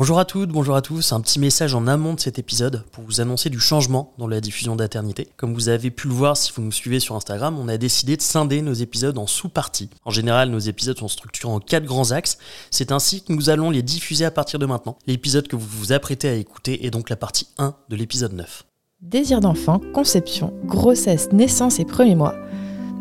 [0.00, 1.12] Bonjour à toutes, bonjour à tous.
[1.12, 4.40] Un petit message en amont de cet épisode pour vous annoncer du changement dans la
[4.40, 5.28] diffusion d'Aternité.
[5.36, 8.16] Comme vous avez pu le voir si vous nous suivez sur Instagram, on a décidé
[8.16, 9.90] de scinder nos épisodes en sous-parties.
[10.06, 12.38] En général, nos épisodes sont structurés en quatre grands axes.
[12.70, 14.96] C'est ainsi que nous allons les diffuser à partir de maintenant.
[15.06, 18.64] L'épisode que vous vous apprêtez à écouter est donc la partie 1 de l'épisode 9.
[19.02, 22.36] Désir d'enfant, conception, grossesse, naissance et premiers mois.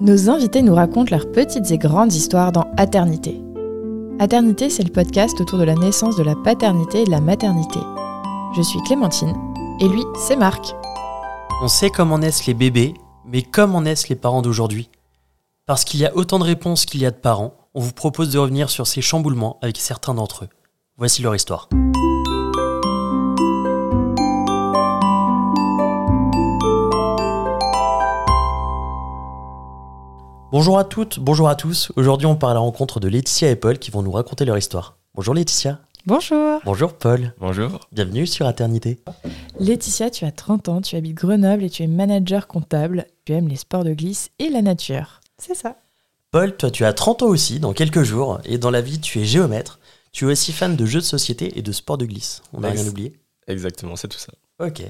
[0.01, 3.39] Nos invités nous racontent leurs petites et grandes histoires dans Aternité.
[4.21, 7.79] Aternité, c'est le podcast autour de la naissance de la paternité et de la maternité.
[8.53, 9.33] Je suis Clémentine,
[9.79, 10.75] et lui, c'est Marc.
[11.61, 12.95] On sait comment naissent les bébés,
[13.25, 14.89] mais comment naissent les parents d'aujourd'hui?
[15.65, 18.29] Parce qu'il y a autant de réponses qu'il y a de parents, on vous propose
[18.29, 20.49] de revenir sur ces chamboulements avec certains d'entre eux.
[20.97, 21.69] Voici leur histoire.
[30.51, 31.91] Bonjour à toutes, bonjour à tous.
[31.95, 34.57] Aujourd'hui, on part à la rencontre de Laetitia et Paul qui vont nous raconter leur
[34.57, 34.97] histoire.
[35.13, 35.79] Bonjour Laetitia.
[36.05, 36.59] Bonjour.
[36.65, 37.33] Bonjour Paul.
[37.39, 37.87] Bonjour.
[37.91, 38.99] Bienvenue sur Aternité.
[39.59, 43.05] Laetitia, tu as 30 ans, tu habites Grenoble et tu es manager comptable.
[43.25, 45.21] Tu aimes les sports de glisse et la nature.
[45.37, 45.75] C'est ça.
[46.31, 49.19] Paul, toi, tu as 30 ans aussi, dans quelques jours, et dans la vie, tu
[49.19, 49.79] es géomètre.
[50.11, 52.41] Tu es aussi fan de jeux de société et de sports de glisse.
[52.53, 52.81] On n'a Nice.
[52.81, 53.19] rien oublié.
[53.47, 54.31] Exactement, c'est tout ça.
[54.59, 54.83] Ok.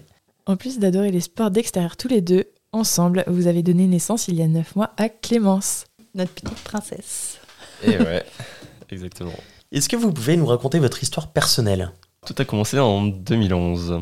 [0.46, 4.36] En plus d'adorer les sports d'extérieur tous les deux, ensemble, vous avez donné naissance il
[4.36, 5.86] y a 9 mois à Clémence.
[6.16, 7.38] Notre petite princesse.
[7.84, 8.26] Et ouais,
[8.92, 9.34] exactement.
[9.72, 11.92] Est-ce que vous pouvez nous raconter votre histoire personnelle?
[12.26, 14.02] Tout a commencé en 2011.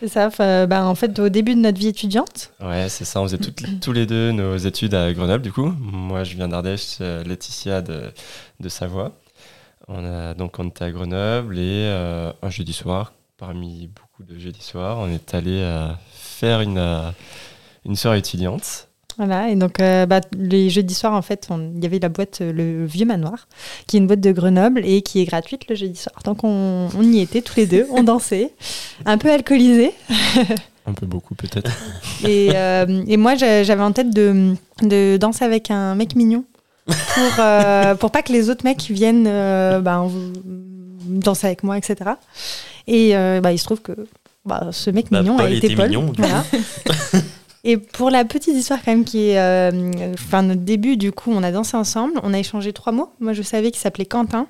[0.00, 0.66] C'est ça.
[0.66, 3.80] bah, en fait, au début de notre vie étudiante, Ouais, c'est ça, on faisait toutes-
[3.80, 5.72] tous les deux nos études à Grenoble, du coup.
[5.78, 8.10] Moi, je viens d'Ardèche, euh, Laetitia de,
[8.60, 9.12] de Savoie.
[9.86, 14.38] On a, donc, on était à Grenoble et euh, un jeudi soir, parmi beaucoup de
[14.38, 17.10] jeudis soirs, on est allé euh, faire une, euh,
[17.84, 18.88] une soirée étudiante.
[19.18, 19.48] voilà.
[19.50, 22.52] Et donc, euh, bah, les jeudis soirs, en fait, il y avait la boîte euh,
[22.52, 23.46] Le Vieux Manoir,
[23.86, 26.16] qui est une boîte de Grenoble et qui est gratuite le jeudi soir.
[26.24, 28.50] Donc, on, on y était tous les deux, on dansait,
[29.06, 29.92] un peu alcoolisés.
[30.86, 31.70] Un peu beaucoup, peut-être.
[32.28, 36.44] Et, euh, et moi, j'a- j'avais en tête de, de danser avec un mec mignon
[36.86, 40.06] pour, euh, pour pas que les autres mecs viennent bah,
[41.06, 41.96] danser avec moi, etc.
[42.86, 43.92] Et bah, il se trouve que
[44.44, 45.86] bah, ce mec mignon a été Paul.
[45.88, 46.44] mignon, Voilà.
[47.64, 51.30] Et pour la petite histoire quand même qui est, euh, enfin notre début du coup,
[51.32, 53.08] on a dansé ensemble, on a échangé trois mots.
[53.20, 54.46] Moi je savais qu'il s'appelait Quentin,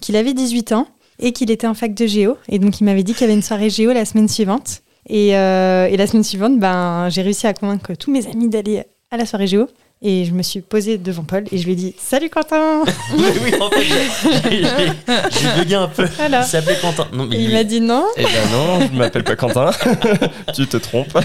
[0.00, 2.36] qu'il avait 18 ans et qu'il était en fac de géo.
[2.48, 4.80] Et donc il m'avait dit qu'il y avait une soirée géo la semaine suivante.
[5.08, 9.18] Et, euh, la semaine suivante, ben j'ai réussi à convaincre tous mes amis d'aller à
[9.18, 9.68] la soirée géo.
[10.02, 12.84] Et je me suis posée devant Paul et je lui ai dit Salut Quentin
[13.16, 16.04] Oui, en fait, j'ai- bugué un peu.
[16.16, 16.42] Voilà.
[16.42, 17.06] Il s'appelait Quentin.
[17.14, 18.04] Non, mais Et il m'a dit non.
[18.18, 19.70] Eh ben non, je ne m'appelle pas Quentin.
[20.54, 21.16] tu te trompes.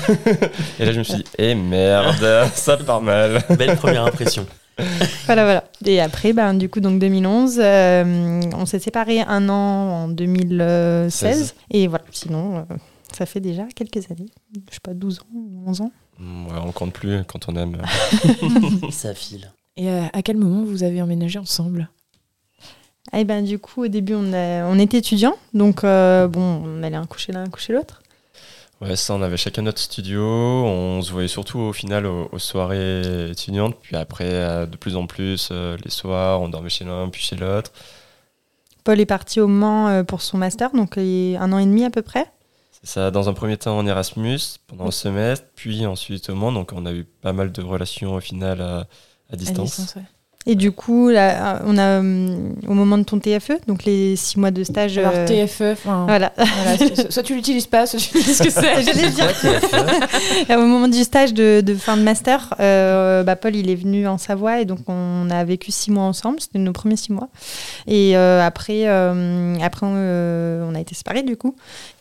[0.79, 3.43] Et là, je me suis dit, eh merde, ça part mal.
[3.57, 4.45] belle première impression.
[5.25, 5.63] Voilà, voilà.
[5.85, 9.53] Et après, ben, du coup, donc 2011, euh, on s'est séparés un an
[10.03, 11.11] en 2016.
[11.13, 11.55] 16.
[11.71, 12.61] Et voilà, sinon, euh,
[13.15, 14.29] ça fait déjà quelques années.
[14.69, 15.25] Je sais pas, 12 ans,
[15.67, 15.91] 11 ans.
[16.19, 17.81] Ouais, on compte plus quand on aime.
[18.91, 19.51] Ça file.
[19.77, 21.89] Et euh, à quel moment vous avez emménagé ensemble?
[23.13, 25.35] Et ben, du coup, au début, on, a- on était étudiants.
[25.53, 28.01] Donc, euh, bon, on allait un coucher l'un, un coucher l'autre.
[28.79, 30.21] Ouais, ça, on avait chacun notre studio.
[30.23, 33.75] On se voyait surtout au final aux, aux soirées étudiantes.
[33.81, 37.35] Puis après, euh, de plus en plus, les soirs, on dormait chez l'un, puis chez
[37.35, 37.71] l'autre.
[38.83, 41.65] Paul est parti au Mans pour son master, donc il y a un an et
[41.65, 42.25] demi à peu près.
[42.83, 46.51] C'est ça, dans un premier temps en Erasmus, pendant un semestre, puis ensuite au Mans.
[46.51, 48.85] Donc on a eu pas mal de relations au final à, à
[49.33, 49.93] À distance.
[49.95, 50.01] ouais.
[50.47, 54.39] Et du coup, là, on a, hum, au moment de ton TFE, donc les six
[54.39, 54.97] mois de stage.
[54.97, 56.33] Alors euh, TFE, enfin, Voilà.
[57.11, 58.81] soit tu l'utilises pas, soit tu dis ce que c'est.
[58.81, 59.27] J'allais dire.
[60.49, 63.75] Et au moment du stage de, de fin de master, euh, bah, Paul il est
[63.75, 66.39] venu en Savoie et donc on a vécu six mois ensemble.
[66.41, 67.29] C'était nos premiers six mois.
[67.85, 71.55] Et euh, après, euh, après euh, on a été séparés du coup.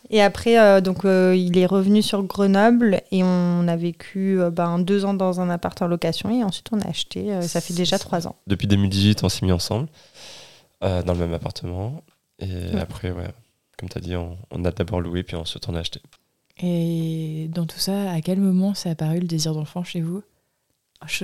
[0.09, 4.49] Et après, euh, donc euh, il est revenu sur Grenoble et on a vécu euh,
[4.49, 7.31] ben, deux ans dans un appart en location et ensuite on a acheté.
[7.33, 8.35] euh, ça fait déjà trois ans.
[8.47, 9.87] Depuis 2018, on s'est mis ensemble
[10.83, 12.03] euh, dans le même appartement.
[12.39, 13.27] Et après, ouais,
[13.77, 16.01] comme tu as dit, on, on a d'abord loué, puis ensuite on a acheté.
[16.61, 20.23] Et dans tout ça, à quel moment s'est apparu le désir d'enfant chez vous?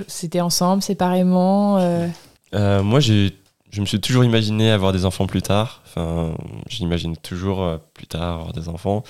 [0.08, 2.08] C'était ensemble, séparément euh,
[2.54, 3.36] Euh, moi, j'ai,
[3.70, 5.82] je me suis toujours imaginé avoir des enfants plus tard.
[5.86, 6.34] Enfin,
[6.68, 9.04] j'imagine toujours euh, plus tard avoir des enfants.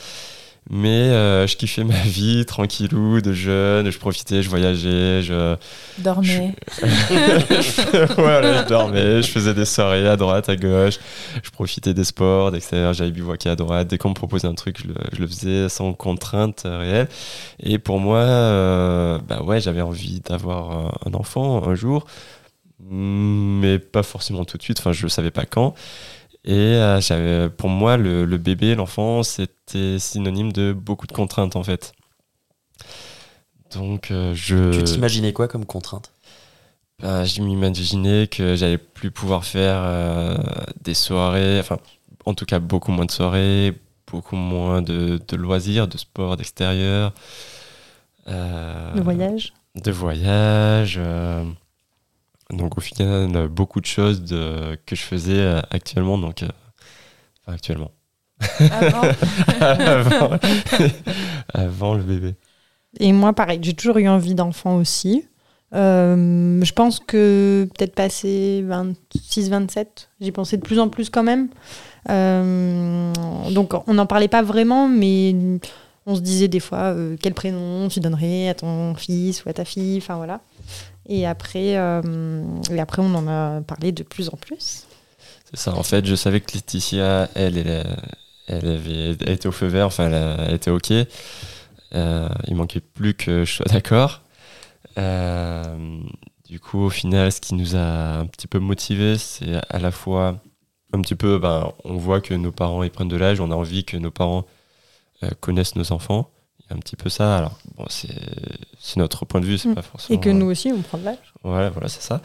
[0.70, 3.90] Mais euh, je kiffais ma vie tranquillou, de jeune.
[3.90, 5.56] Je profitais, je voyageais, je,
[5.98, 6.54] Dormait.
[8.16, 10.98] voilà, je dormais, je faisais des soirées à droite, à gauche.
[11.42, 13.88] Je profitais des sports, d'extérieur, j'allais bivouaquer à droite.
[13.88, 17.08] Dès qu'on me proposait un truc, je le, je le faisais sans contrainte réelle.
[17.60, 22.04] Et pour moi, euh, bah ouais, j'avais envie d'avoir un enfant un jour,
[22.80, 24.78] mais pas forcément tout de suite.
[24.80, 25.74] Enfin, je ne savais pas quand.
[26.44, 31.56] Et euh, j'avais, pour moi, le, le bébé, l'enfant, c'était synonyme de beaucoup de contraintes
[31.56, 31.92] en fait.
[33.74, 34.72] Donc euh, je.
[34.72, 36.12] Tu t'imaginais quoi comme contrainte?
[37.00, 40.36] Bah, je m'imaginais que j'allais plus pouvoir faire euh,
[40.82, 41.78] des soirées, enfin,
[42.24, 43.74] en tout cas beaucoup moins de soirées,
[44.10, 47.12] beaucoup moins de, de loisirs, de sport d'extérieur.
[48.26, 49.52] euh, Le voyage?
[49.76, 50.98] De voyage.
[52.52, 56.48] Donc au final, beaucoup de choses de, que je faisais euh, actuellement, donc euh,
[57.42, 57.90] enfin, actuellement.
[58.70, 59.02] Avant.
[59.60, 60.38] avant,
[61.54, 62.34] avant le bébé.
[63.00, 65.24] Et moi, pareil, j'ai toujours eu envie d'enfant aussi.
[65.74, 69.86] Euh, je pense que peut-être passé 26-27,
[70.20, 71.48] j'y pensais de plus en plus quand même.
[72.08, 73.12] Euh,
[73.50, 75.34] donc on n'en parlait pas vraiment, mais
[76.06, 79.52] on se disait des fois euh, quel prénom tu donnerais à ton fils ou à
[79.52, 80.40] ta fille, enfin voilà.
[81.08, 84.86] Et après, euh, et après on en a parlé de plus en plus.
[85.50, 85.74] C'est ça.
[85.74, 87.86] En fait, je savais que Laetitia, elle, elle,
[88.46, 90.92] elle avait elle était au feu vert, enfin, elle, était OK.
[91.94, 94.22] Euh, il manquait plus que je sois d'accord.
[94.98, 96.00] Euh,
[96.48, 99.90] du coup, au final, ce qui nous a un petit peu motivés, c'est à la
[99.90, 100.40] fois
[100.92, 103.54] un petit peu, ben, on voit que nos parents ils prennent de l'âge, on a
[103.54, 104.46] envie que nos parents
[105.22, 106.30] euh, connaissent nos enfants.
[106.68, 107.38] Il y a un petit peu ça.
[107.38, 109.74] Alors, bon, c'est notre point de vue, c'est Mm.
[109.74, 110.18] pas forcément.
[110.18, 111.16] Et que nous aussi, on prend de l'âge.
[111.44, 112.20] Ouais, voilà, c'est ça.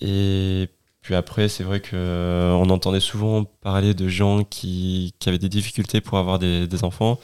[0.00, 0.68] Et
[1.02, 5.38] puis après, c'est vrai que euh, on entendait souvent parler de gens qui, qui avaient
[5.38, 7.18] des difficultés pour avoir des, des enfants.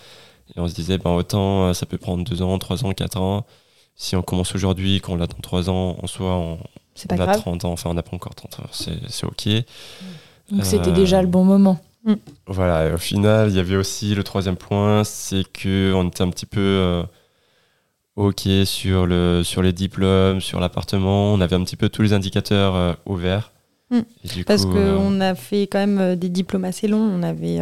[0.54, 3.20] Et on se disait, ben autant euh, ça peut prendre deux ans, trois ans, quatre
[3.20, 3.44] ans.
[3.96, 7.40] Si on commence aujourd'hui, qu'on l'a dans trois ans, en soi, on, on a grave.
[7.40, 9.48] 30 ans, enfin on n'a pas encore 30 ans, c'est ok.
[10.52, 11.78] Donc c'était Euh, déjà le bon moment.
[12.46, 16.22] Voilà, et au final, il y avait aussi le troisième point, c'est que on était
[16.22, 17.02] un petit peu euh,
[18.16, 21.32] ok sur, le, sur les diplômes, sur l'appartement.
[21.32, 23.52] On avait un petit peu tous les indicateurs euh, ouverts.
[23.90, 24.00] Mm.
[24.46, 26.98] Parce qu'on euh, on a fait quand même euh, des diplômes assez longs.
[27.00, 27.58] On avait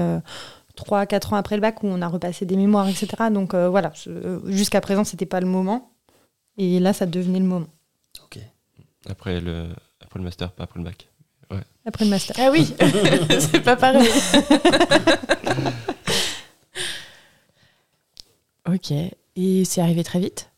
[0.76, 3.08] 3-4 ans après le bac où on a repassé des mémoires, etc.
[3.32, 5.90] Donc euh, voilà, ce- euh, jusqu'à présent, c'était pas le moment.
[6.58, 7.67] Et là, ça devenait le moment.
[8.25, 8.38] Ok.
[9.08, 9.69] après, le,
[10.00, 11.08] après le master, pas après le bac.
[11.86, 12.36] Après le master.
[12.38, 12.74] Ah oui,
[13.38, 14.08] c'est pas pareil.
[18.68, 18.92] ok.
[19.36, 20.48] Et c'est arrivé très vite?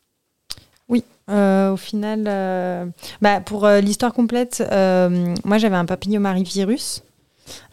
[1.28, 2.86] Euh, au final, euh,
[3.20, 7.02] bah, pour euh, l'histoire complète, euh, moi j'avais un papillomavirus.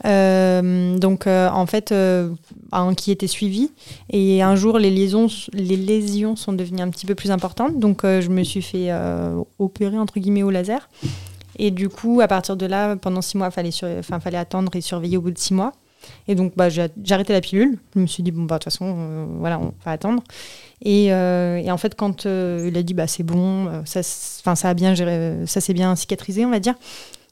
[0.06, 2.30] Euh, donc euh, en fait, euh,
[2.72, 3.72] un qui était suivi.
[4.10, 7.80] Et un jour, les, liaisons, les lésions sont devenues un petit peu plus importantes.
[7.80, 10.90] Donc euh, je me suis fait euh, opérer entre guillemets au laser.
[11.60, 14.38] Et du coup, à partir de là, pendant six mois, il fallait, sur- enfin, fallait
[14.38, 15.72] attendre et surveiller au bout de six mois.
[16.28, 17.78] Et donc, bah, j'ai arrêté la pilule.
[17.96, 20.22] Je me suis dit, bon, bah, de toute façon, euh, voilà, on va attendre.
[20.82, 24.70] Et, euh, et en fait, quand euh, il a dit, bah, c'est bon, ça, ça
[24.70, 26.76] a bien, géré- ça s'est bien cicatrisé, on va dire.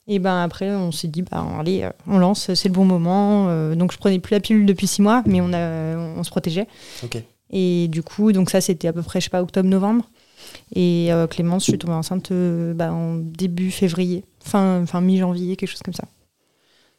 [0.08, 3.74] Et ben après, on s'est dit, bah, allez, on lance, c'est le bon moment.
[3.76, 6.68] Donc, je prenais plus la pilule depuis six mois, mais on, a, on se protégeait.
[7.04, 7.18] Ok.
[7.52, 10.06] Et du coup, donc ça, c'était à peu près, je sais pas, octobre-novembre.
[10.76, 15.56] Et euh, Clémence, je suis tombée enceinte euh, bah, en début février, fin, fin mi-janvier,
[15.56, 16.06] quelque chose comme ça.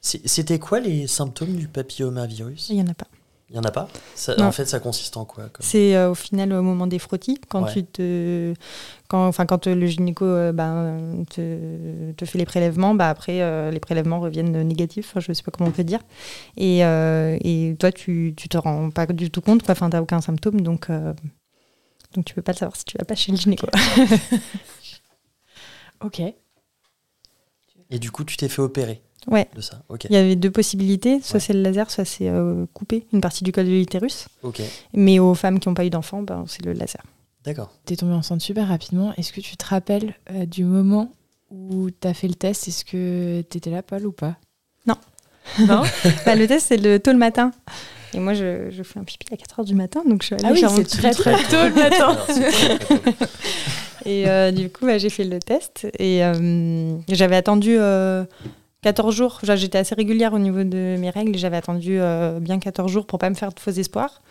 [0.00, 2.70] C'était quoi les symptômes du papillomavirus?
[2.70, 3.06] Il y en a pas.
[3.50, 3.86] Il y en a pas?
[4.14, 4.34] Ça-.
[4.40, 7.62] En fait, ça consiste en quoi C'est euh, au final au moment des frottis, quand
[7.64, 7.72] Ouais.
[7.72, 8.54] tu te,
[9.08, 10.96] quand, enfin quand le gynéco euh, bah,
[11.30, 15.50] te, te fait les prélèvements, bah après euh, les prélèvements reviennent négatifs, je sais pas
[15.50, 16.00] comment on peut dire,
[16.56, 20.62] et, et toi tu, tu te rends pas du tout compte, enfin t'as aucun symptôme,
[20.62, 20.88] donc
[22.14, 23.66] donc tu peux pas le savoir si tu vas pas chez le gynéco.
[26.04, 26.20] Ok.
[27.90, 29.48] Et du coup, tu t'es fait opérer Ouais.
[29.54, 29.82] de ça.
[29.88, 30.04] Ok.
[30.10, 31.40] Il y avait deux possibilités, soit Ouais.
[31.40, 34.26] c'est le laser, soit c'est euh, couper une partie du col de l'utérus.
[34.42, 34.60] Ok.
[34.94, 37.02] Mais aux femmes qui n'ont pas eu d'enfants, ben, c'est le laser.
[37.44, 37.70] D'accord.
[37.84, 39.12] T'es tombée enceinte super rapidement.
[39.16, 41.12] Est-ce que tu te rappelles euh, du moment
[41.50, 42.66] où t'as fait le test?
[42.66, 44.36] Est-ce que t'étais là, Paul, ou pas?
[44.86, 44.96] Non.
[45.60, 45.82] Non?
[46.26, 47.52] Bah, le test, c'est le tôt le matin.
[48.14, 50.44] Et moi, je, je fais un pipi à 4h du matin, donc je suis allée
[50.46, 52.16] Ah oui, c'est très très tôt le matin.
[54.04, 55.86] Et euh, du coup, bah, j'ai fait le test.
[55.98, 58.24] Et euh, j'avais attendu euh,
[58.82, 59.40] 14 jours.
[59.42, 61.36] J'étais assez régulière au niveau de mes règles.
[61.36, 64.22] et J'avais attendu euh, bien 14 jours pour pas me faire de faux espoirs.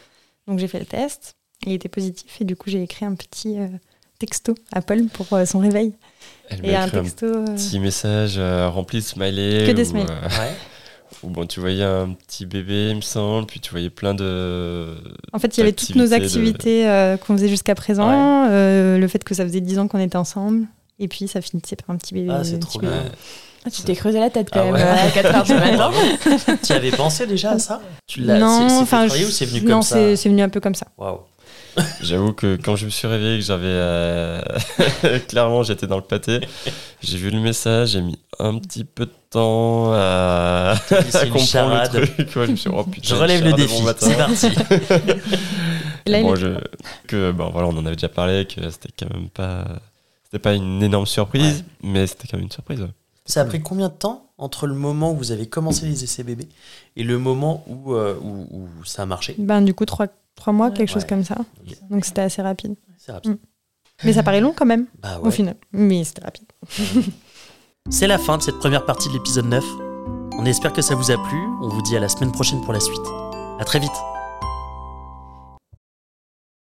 [0.47, 1.35] Donc j'ai fait le test.
[1.65, 2.41] Il était positif.
[2.41, 3.67] Et du coup, j'ai écrit un petit euh,
[4.19, 5.93] texto à Paul pour euh, son réveil.
[6.49, 7.25] Elle Et un un texto.
[7.27, 9.65] euh, petit message euh, rempli de smileys.
[9.67, 10.07] Que des smileys.
[10.09, 10.51] euh, Ouais.
[11.23, 14.87] Où, bon, tu voyais un petit bébé, il me semble, puis tu voyais plein de.
[15.33, 18.97] En fait, il y avait toutes nos de- activités euh, qu'on faisait jusqu'à présent, euh,
[18.97, 20.65] le fait que ça faisait 10 ans qu'on était ensemble,
[20.99, 22.29] et puis ça finissait par un petit bébé.
[22.31, 22.97] Ah, c'est un trop petit bien.
[22.97, 23.09] bébé.
[23.63, 24.81] Ah, tu t'es creusé la tête quand Ah même ouais.
[24.81, 25.91] à 4h du matin.
[26.65, 27.79] tu avais pensé déjà à ça?
[28.07, 30.41] Tu l'as Non, enfin, travailler je- ou c'est venu non, comme ça c'est c'est venu
[30.41, 30.87] un peu comme ça.
[30.97, 31.19] Waouh.
[32.01, 33.63] J'avoue que quand je me suis réveillé, que j'avais.
[33.67, 34.41] euh,
[35.27, 36.39] Clairement, j'étais dans le pâté.
[37.01, 42.05] J'ai vu le message, j'ai mis un petit peu de temps à, à comprendre le
[42.07, 42.35] truc.
[42.35, 43.73] Ouais, je me suis dit, oh, putain, Je relève le défi.
[43.79, 44.07] bon matin.
[44.35, 44.81] C'est parti.
[46.07, 46.59] Bon, je-
[47.07, 49.65] que, bon, voilà, on en avait déjà parlé, que c'était quand même pas.
[50.25, 52.81] C'était pas une énorme surprise, mais c'était quand même une surprise.
[52.81, 52.87] ouais.
[53.25, 56.23] Ça a pris combien de temps entre le moment où vous avez commencé les essais
[56.23, 56.49] bébés
[56.95, 59.35] et le moment où, euh, où, où ça a marché?
[59.37, 60.73] Ben, du coup, trois, trois mois, Ouais.
[60.73, 61.09] quelque chose Ouais.
[61.09, 61.35] comme ça.
[61.89, 62.75] Donc c'était assez rapide.
[62.97, 63.37] C'est rapide.
[64.03, 65.55] Mais ça paraît long quand même, Bah au final.
[65.71, 66.45] Mais c'était rapide.
[67.89, 69.63] C'est la fin de cette première partie de l'épisode 9.
[70.37, 71.37] On espère que ça vous a plu.
[71.61, 73.01] On vous dit à la semaine prochaine pour la suite.
[73.59, 73.91] À très vite.